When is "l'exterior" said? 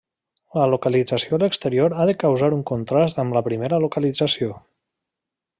1.43-1.95